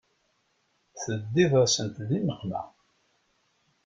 Teddiḍ-asent 1.03 1.95
di 2.09 2.19
nneqma. 2.21 2.61